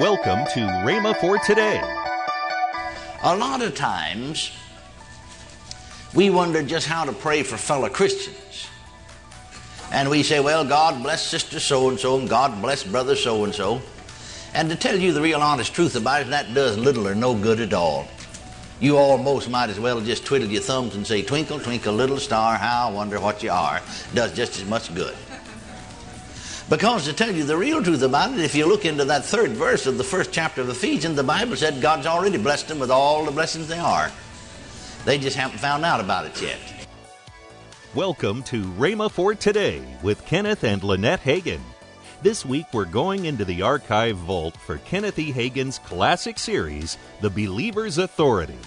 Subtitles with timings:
[0.00, 1.80] Welcome to Rhema for today.
[3.24, 4.52] A lot of times,
[6.14, 8.68] we wonder just how to pray for fellow Christians.
[9.90, 13.42] And we say, well, God bless sister so and so, and God bless brother so
[13.42, 13.82] and so.
[14.54, 17.34] And to tell you the real honest truth about it, that does little or no
[17.34, 18.06] good at all.
[18.78, 22.56] You almost might as well just twiddle your thumbs and say, Twinkle, twinkle, little star,
[22.56, 23.82] how I wonder what you are.
[24.14, 25.16] Does just as much good.
[26.68, 29.52] Because to tell you the real truth about it, if you look into that third
[29.52, 32.90] verse of the first chapter of Ephesians, the Bible said God's already blessed them with
[32.90, 34.12] all the blessings they are.
[35.06, 36.58] They just haven't found out about it yet.
[37.94, 41.62] Welcome to Rhema for today with Kenneth and Lynette Hagin.
[42.20, 45.32] This week we're going into the archive vault for Kenneth E.
[45.32, 48.58] Hagin's classic series, The Believer's Authority.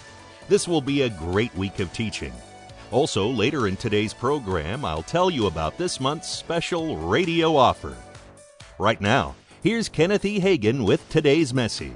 [0.50, 2.34] This will be a great week of teaching.
[2.92, 7.96] Also, later in today's program, I'll tell you about this month's special radio offer.
[8.78, 9.34] Right now,
[9.64, 10.42] here's Kenneth E.
[10.42, 11.94] Hagin with today's message.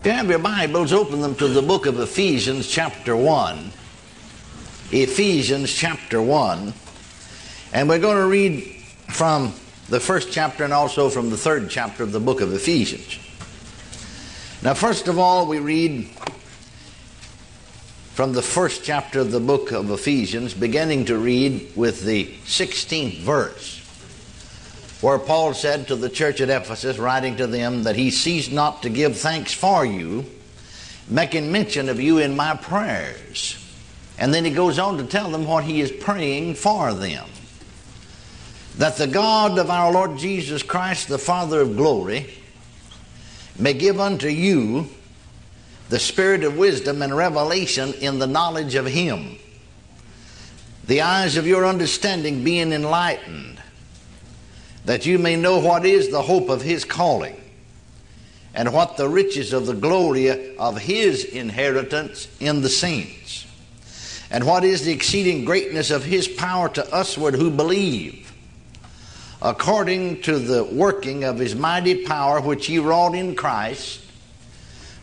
[0.00, 3.70] If you have your Bibles, open them to the book of Ephesians, chapter 1.
[4.90, 6.72] Ephesians, chapter 1.
[7.74, 8.62] And we're going to read
[9.08, 9.52] from
[9.90, 13.18] the first chapter and also from the third chapter of the book of Ephesians.
[14.62, 16.08] Now, first of all, we read
[18.12, 23.20] from the first chapter of the book of Ephesians, beginning to read with the 16th
[23.20, 23.78] verse,
[25.00, 28.82] where Paul said to the church at Ephesus, writing to them, that he ceased not
[28.82, 30.26] to give thanks for you,
[31.08, 33.56] making mention of you in my prayers.
[34.18, 37.26] And then he goes on to tell them what he is praying for them.
[38.76, 42.34] That the God of our Lord Jesus Christ, the Father of glory,
[43.58, 44.90] may give unto you
[45.88, 49.38] the spirit of wisdom and revelation in the knowledge of Him.
[50.86, 53.60] The eyes of your understanding being enlightened,
[54.84, 57.38] that you may know what is the hope of His calling,
[58.54, 63.46] and what the riches of the glory of His inheritance in the saints,
[64.30, 68.32] and what is the exceeding greatness of His power to usward who believe,
[69.40, 74.00] according to the working of His mighty power which He wrought in Christ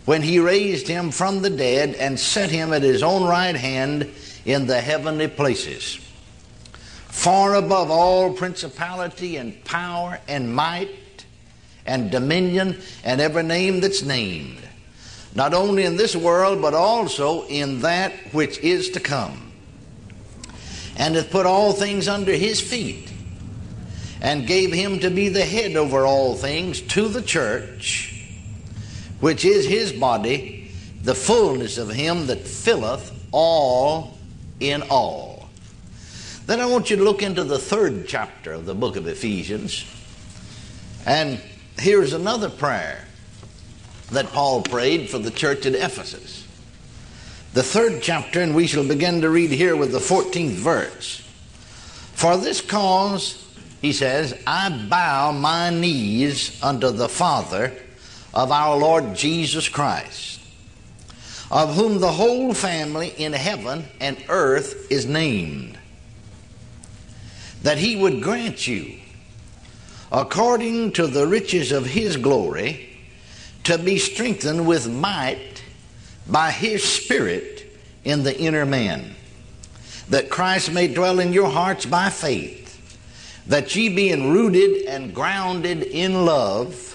[0.09, 4.11] when he raised him from the dead and set him at his own right hand
[4.43, 5.99] in the heavenly places,
[7.09, 11.25] far above all principality and power and might
[11.85, 14.57] and dominion and every name that's named,
[15.35, 19.51] not only in this world, but also in that which is to come,
[20.97, 23.13] and hath put all things under his feet,
[24.23, 28.08] and gave him to be the head over all things to the church
[29.19, 30.71] which is his body,
[31.01, 34.17] the fullness of him that filleth all
[34.59, 35.49] in all.
[36.45, 39.85] Then I want you to look into the third chapter of the book of Ephesians.
[41.05, 41.39] And
[41.77, 43.05] here's another prayer
[44.11, 46.47] that Paul prayed for the church at Ephesus.
[47.53, 51.21] The third chapter, and we shall begin to read here with the 14th verse.
[52.13, 53.45] For this cause,
[53.81, 57.73] he says, I bow my knees unto the Father
[58.33, 60.39] of our Lord Jesus Christ,
[61.51, 65.77] of whom the whole family in heaven and earth is named,
[67.63, 68.99] that he would grant you,
[70.11, 72.97] according to the riches of his glory,
[73.63, 75.63] to be strengthened with might
[76.27, 77.65] by his Spirit
[78.03, 79.15] in the inner man,
[80.09, 82.57] that Christ may dwell in your hearts by faith,
[83.47, 86.88] that ye being rooted and grounded in love,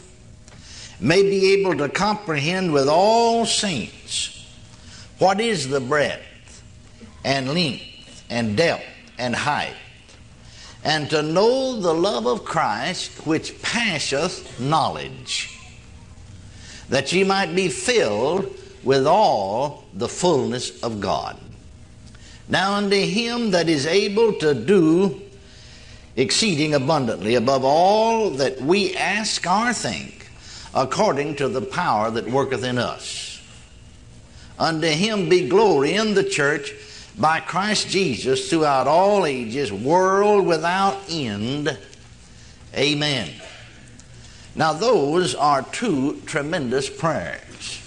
[1.00, 4.46] may be able to comprehend with all saints
[5.18, 6.62] what is the breadth
[7.24, 8.84] and length and depth
[9.18, 9.74] and height,
[10.82, 15.56] and to know the love of Christ which passeth knowledge,
[16.88, 18.52] that ye might be filled
[18.82, 21.38] with all the fullness of God.
[22.48, 25.22] Now unto him that is able to do
[26.16, 30.23] exceeding abundantly above all that we ask or think,
[30.74, 33.40] according to the power that worketh in us.
[34.58, 36.72] Unto him be glory in the church
[37.18, 41.76] by Christ Jesus throughout all ages, world without end.
[42.74, 43.30] Amen.
[44.56, 47.80] Now, those are two tremendous prayers.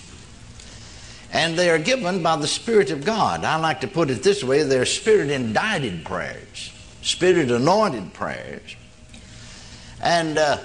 [1.32, 3.44] And they are given by the Spirit of God.
[3.44, 8.76] I like to put it this way they're Spirit indited prayers, Spirit anointed prayers.
[10.02, 10.60] And uh,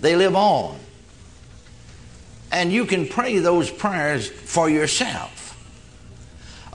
[0.00, 0.78] they live on.
[2.52, 5.58] And you can pray those prayers for yourself.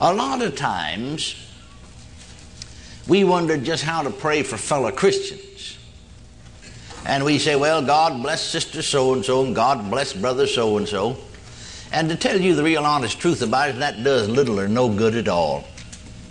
[0.00, 1.36] A lot of times,
[3.06, 5.78] we wonder just how to pray for fellow Christians.
[7.06, 10.76] And we say, well, God bless sister so and so, and God bless brother so
[10.76, 11.16] and so.
[11.92, 14.88] And to tell you the real honest truth about it, that does little or no
[14.88, 15.64] good at all.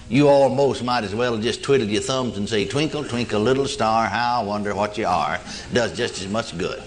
[0.09, 4.07] You almost might as well just twiddle your thumbs and say, Twinkle, twinkle, little star,
[4.07, 5.39] how I wonder what you are.
[5.73, 6.81] Does just as much good.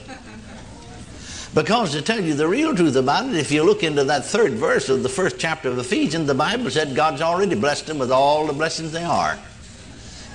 [1.55, 4.53] Because to tell you the real truth about it, if you look into that third
[4.53, 8.13] verse of the first chapter of Ephesians, the Bible said God's already blessed them with
[8.13, 9.37] all the blessings they are.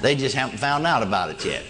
[0.01, 1.63] They just haven't found out about it yet.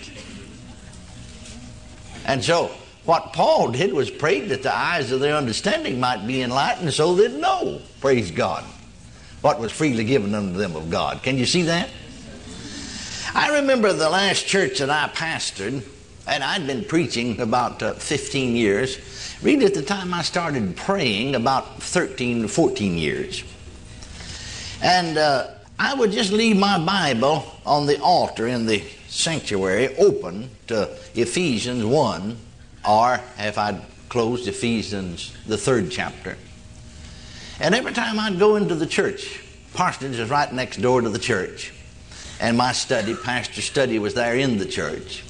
[2.26, 2.72] And so,
[3.06, 7.14] what Paul did was prayed that the eyes of their understanding might be enlightened so
[7.14, 8.64] they'd know, praise God,
[9.42, 11.22] what was freely given unto them of God.
[11.22, 11.90] Can you see that?
[13.36, 15.84] I remember the last church that I pastored,
[16.28, 19.00] and I'd been preaching about uh, 15 years.
[19.42, 23.44] Really, at the time I started praying, about 13, 14 years.
[24.82, 30.50] And uh, I would just leave my Bible on the altar in the sanctuary open
[30.68, 32.38] to Ephesians 1,
[32.88, 36.38] or if I'd closed Ephesians, the third chapter.
[37.60, 39.42] And every time I'd go into the church,
[39.74, 41.74] parsonage is right next door to the church.
[42.40, 45.25] And my study, pastor's study, was there in the church.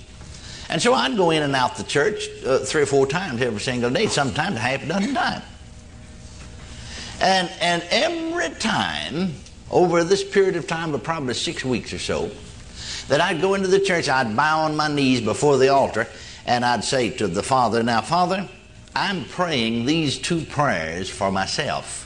[0.70, 3.60] And so I'd go in and out the church uh, three or four times every
[3.60, 5.44] single day, sometimes a half a dozen times.
[7.22, 9.34] And, and every time,
[9.72, 12.32] over this period of time of probably six weeks or so,
[13.08, 16.08] that I'd go into the church, I'd bow on my knees before the altar,
[16.46, 18.50] and I'd say to the Father, Now, Father,
[18.96, 22.02] I'm praying these two prayers for myself.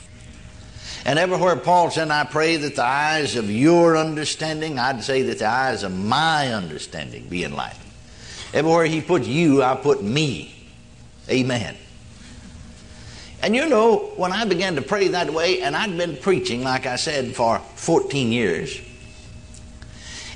[1.04, 5.38] And everywhere Paul said, I pray that the eyes of your understanding, I'd say that
[5.38, 7.89] the eyes of my understanding be enlightened.
[8.52, 10.54] Everywhere he put you, I put me.
[11.28, 11.76] Amen.
[13.42, 16.86] And you know, when I began to pray that way, and I'd been preaching, like
[16.86, 18.80] I said, for 14 years,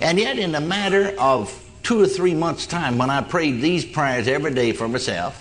[0.01, 3.85] and yet in a matter of two or three months' time, when I prayed these
[3.85, 5.41] prayers every day for myself,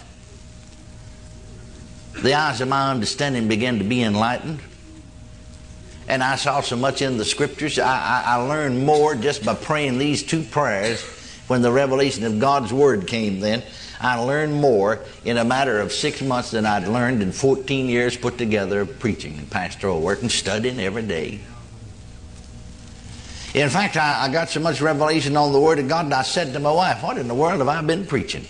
[2.21, 4.59] the eyes of my understanding began to be enlightened.
[6.07, 7.79] And I saw so much in the scriptures.
[7.79, 11.01] I, I, I learned more just by praying these two prayers
[11.47, 13.63] when the revelation of God's Word came then.
[13.99, 18.17] I learned more in a matter of six months than I'd learned in 14 years
[18.17, 21.39] put together of preaching and pastoral work and studying every day.
[23.53, 26.23] In fact, I, I got so much revelation on the Word of God, that I
[26.23, 28.45] said to my wife, What in the world have I been preaching?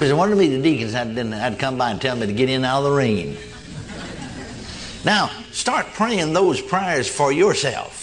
[0.00, 2.48] Because one of me, the deacons, had, had come by and tell me to get
[2.48, 3.36] in out of the rain.
[5.04, 7.99] Now, start praying those prayers for yourself.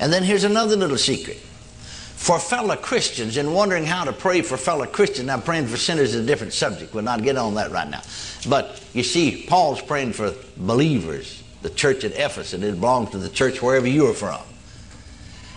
[0.00, 1.36] And then here's another little secret.
[1.36, 5.26] For fellow Christians and wondering how to pray for fellow Christians.
[5.26, 6.92] Now, praying for sinners is a different subject.
[6.92, 8.02] We'll not get on that right now.
[8.48, 12.54] But you see, Paul's praying for believers, the church at Ephesus.
[12.54, 14.40] It belongs to the church wherever you are from.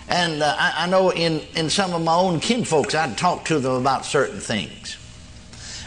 [0.08, 3.58] And uh, I, I, know in, in some of my own kinfolks, I'd talk to
[3.58, 4.98] them about certain things.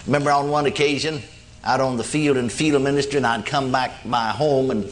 [0.05, 1.21] Remember on one occasion,
[1.63, 4.89] out on the field in field ministry, and I'd come back my home, and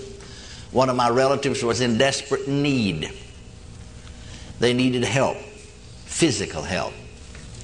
[0.72, 3.12] one of my relatives was in desperate need.
[4.60, 5.38] They needed help,
[6.06, 6.94] physical help,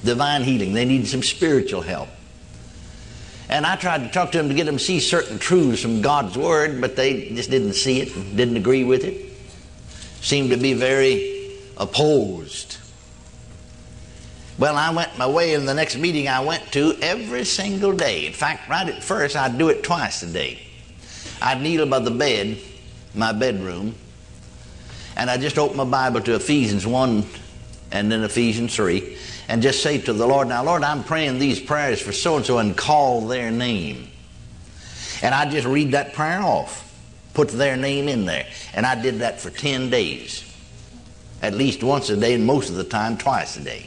[0.04, 0.72] divine healing.
[0.72, 2.08] They needed some spiritual help.
[3.48, 6.02] And I tried to talk to them to get them to see certain truths from
[6.02, 9.32] God's Word, but they just didn't see it, didn't agree with it.
[10.20, 12.76] Seemed to be very opposed.
[14.56, 18.26] Well, I went my way in the next meeting I went to every single day.
[18.26, 20.60] In fact, right at first, I'd do it twice a day.
[21.40, 22.58] I'd kneel by the bed,
[23.14, 23.94] my bedroom,
[25.16, 27.24] and I'd just open my Bible to Ephesians 1
[27.92, 29.16] and then Ephesians 3,
[29.48, 32.46] and just say to the Lord, Now, Lord, I'm praying these prayers for so and
[32.46, 34.08] so and call their name.
[35.22, 36.86] And I'd just read that prayer off,
[37.34, 38.46] put their name in there.
[38.74, 40.44] And I did that for 10 days,
[41.42, 43.86] at least once a day, and most of the time, twice a day.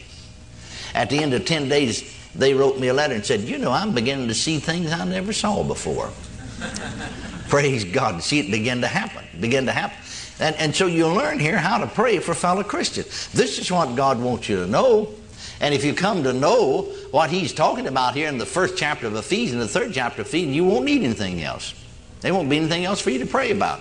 [0.94, 3.72] At the end of 10 days, they wrote me a letter and said, You know,
[3.72, 6.12] I'm beginning to see things I never saw before.
[7.48, 8.22] Praise God.
[8.22, 9.23] See it begin to happen.
[9.40, 9.98] Begin to happen.
[10.40, 13.30] And, and so you learn here how to pray for fellow Christians.
[13.34, 15.14] This is what God wants you to know.
[15.60, 19.08] And if you come to know what He's talking about here in the first chapter
[19.08, 21.74] of Ephesians, the third chapter of Ephesians, you won't need anything else.
[22.22, 23.80] There won't be anything else for you to pray about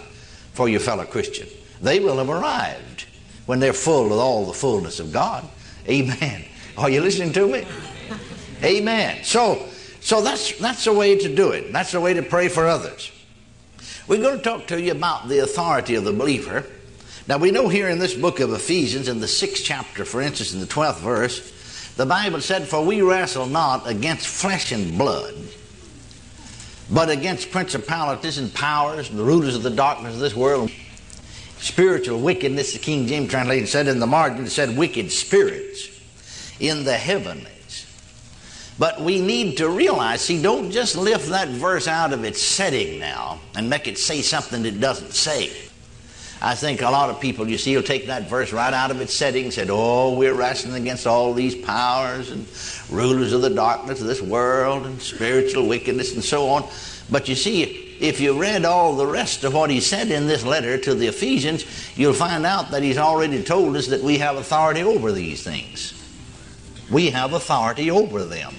[0.52, 1.48] for your fellow Christian.
[1.80, 3.06] They will have arrived
[3.46, 5.44] when they're full of all the fullness of God.
[5.88, 6.44] Amen.
[6.78, 7.66] Are you listening to me?
[8.62, 9.24] Amen.
[9.24, 9.66] So,
[10.00, 11.72] so that's that's the way to do it.
[11.72, 13.10] That's the way to pray for others.
[14.08, 16.66] We're going to talk to you about the authority of the believer.
[17.28, 20.52] Now we know here in this book of Ephesians, in the sixth chapter, for instance,
[20.52, 21.52] in the twelfth verse,
[21.96, 25.34] the Bible said, "For we wrestle not against flesh and blood."
[26.90, 30.72] But against principalities and powers and the rulers of the darkness of this world,
[31.60, 35.88] spiritual wickedness, the King James translation said in the margin, it said wicked spirits
[36.58, 37.46] in the heavenlies.
[38.82, 42.98] But we need to realize, see, don't just lift that verse out of its setting
[42.98, 45.52] now and make it say something it doesn't say.
[46.40, 49.00] I think a lot of people, you see, will take that verse right out of
[49.00, 52.44] its setting and said, Oh, we're wrestling against all these powers and
[52.90, 56.68] rulers of the darkness of this world and spiritual wickedness and so on.
[57.08, 57.62] But you see,
[58.00, 61.06] if you read all the rest of what he said in this letter to the
[61.06, 61.64] Ephesians,
[61.96, 65.94] you'll find out that he's already told us that we have authority over these things.
[66.90, 68.52] We have authority over them.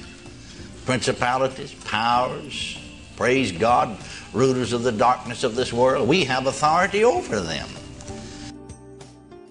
[0.85, 2.77] Principalities, powers,
[3.15, 3.97] praise God,
[4.33, 6.09] rulers of the darkness of this world.
[6.09, 7.69] We have authority over them.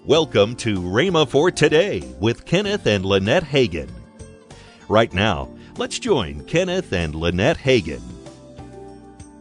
[0.05, 3.89] Welcome to Rhema for Today with Kenneth and Lynette Hagin.
[4.87, 8.01] Right now, let's join Kenneth and Lynette Hagin.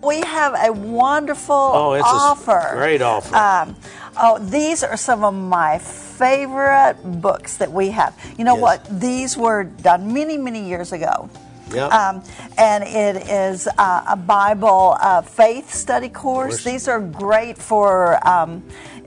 [0.02, 3.36] We have a wonderful Oh, it's a great offer.
[3.36, 3.76] Um,
[4.16, 8.18] oh, these are some of my favorite books that we have.
[8.38, 8.62] You know Yes.
[8.62, 9.00] what?
[9.00, 11.28] These were done many, many years ago.
[11.72, 11.92] Yep.
[11.92, 12.22] Um,
[12.58, 16.64] and it is uh, a Bible uh, faith study course.
[16.64, 18.62] These are great for um,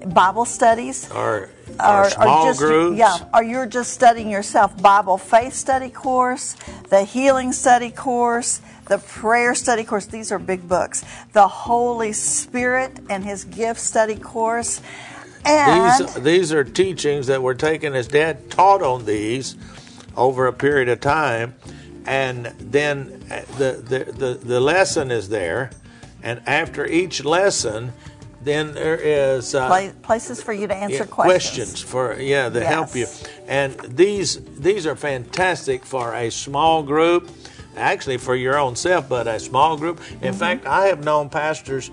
[0.08, 1.10] Bible studies.
[1.12, 2.98] Our Or- or small just, groups.
[2.98, 4.82] Yeah, or you're just studying yourself.
[4.82, 6.56] Bible faith study course,
[6.90, 10.06] the healing study course, the prayer study course.
[10.06, 11.04] These are big books.
[11.34, 14.80] The Holy Spirit and His gift study course.
[15.44, 19.56] And These, these are teachings that were taken as Dad taught on these
[20.16, 21.56] over a period of time,
[22.06, 25.72] and then uh, the the, the, the lesson is there,
[26.24, 27.92] and after each lesson,
[28.44, 31.82] then there is uh, pla- places for you to answer yeah, questions.
[31.82, 33.08] for yeah to help you,
[33.48, 37.30] and these these are fantastic for a small group,
[37.76, 40.00] actually for your own self, but a small group.
[40.00, 40.34] In Mm-hmm.
[40.40, 41.90] fact, I have known pastors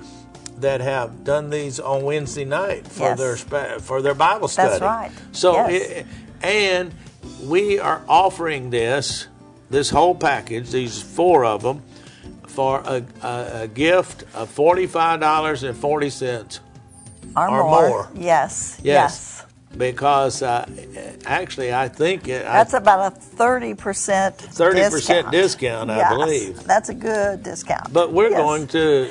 [0.61, 3.19] that have done these on Wednesday night for Yes.
[3.19, 4.69] their spa- for their Bible study.
[4.79, 5.11] that's right.
[5.33, 5.91] So, Yes.
[5.91, 6.07] it,
[6.43, 6.95] and
[7.45, 9.27] we are offering this
[9.73, 11.83] this whole package, these four of them,
[12.47, 16.61] for a, a, a gift of forty five dollars and forty cents.
[17.37, 17.89] or, or more.
[17.89, 18.09] more.
[18.15, 18.81] Yes.
[18.85, 19.45] Yes.
[19.77, 20.69] Because uh,
[21.25, 25.31] actually, I think it, I- That's about a 30% 30% discount.
[25.33, 26.65] discount, I Yes, believe.
[26.65, 27.91] That's a good discount.
[27.91, 28.39] But we're Yes.
[28.43, 29.11] going to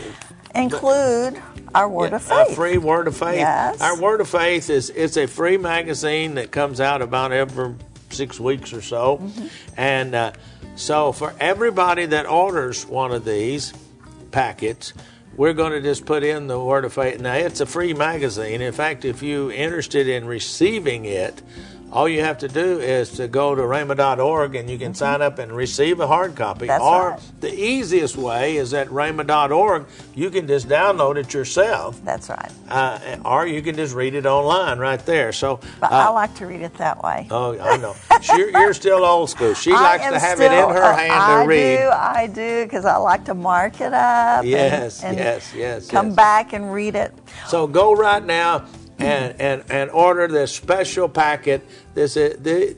[0.53, 1.41] include
[1.74, 2.51] our word of faith.
[2.51, 3.39] a free word of faith.
[3.39, 3.82] Yes.
[3.82, 7.74] Our word of faith is it's a free magazine that comes out about every
[8.12, 9.48] six weeks or so, Mm-hmm.
[9.77, 10.32] and uh,
[10.75, 13.74] so for everybody that orders one of these
[14.32, 14.94] packets.
[15.38, 17.22] We're going to just put in the word of faith.
[17.22, 18.62] Now, it's a free magazine.
[18.62, 21.41] In fact, if you're interested in receiving it,
[21.92, 25.40] all you have to do is to go to rhema.org and you can sign up
[25.40, 26.62] and receive a hard copy.
[26.62, 26.68] Mm-hmm.
[26.68, 27.22] That's or right.
[27.42, 29.86] the easiest way is at rhema.org.
[30.16, 32.52] You can just download it yourself, That's right.
[32.70, 35.34] uh, or you can just read it online right there.
[35.34, 37.28] So, But uh, I like to read it that way.
[37.30, 37.96] oh, I know.
[38.38, 39.54] You're, you're still old school.
[39.54, 41.78] She likes to have it in her uh, hand I to read.
[41.80, 44.42] I do, I do, because I like to mark it up.
[44.42, 46.16] and- Yes, and yes, yes, Come yes.
[46.16, 47.14] back and read it.
[47.48, 48.66] So go right now
[49.01, 51.65] and, and, and order this special packet.
[51.93, 52.75] This is, the,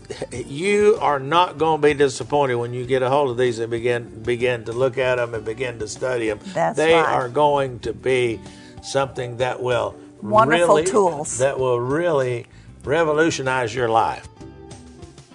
[0.48, 3.70] you are not going to be disappointed when you get a hold of these and
[3.70, 6.40] begin begin to look at them and begin to study them.
[6.54, 7.06] That's they right.
[7.06, 8.40] are going to be
[8.82, 11.38] something that will Wonderful really, tools.
[11.40, 12.48] that will really
[12.84, 14.28] revolutionize your life.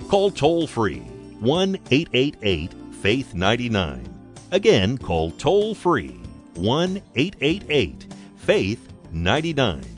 [0.09, 1.00] Call toll free
[1.40, 4.09] 1 888 Faith 99.
[4.50, 6.21] Again, call toll free
[6.54, 8.07] 1 888
[8.38, 9.98] Faith 99.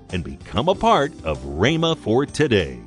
[0.11, 2.79] and become a part of Rhema for Today.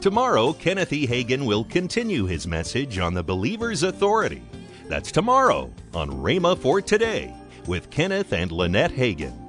[0.00, 1.06] Tomorrow, Kenneth E.
[1.06, 4.42] Hagin will continue his message on the believer's authority.
[4.86, 7.34] That's tomorrow on Rhema for Today
[7.66, 9.47] with Kenneth and Lynette Hagin.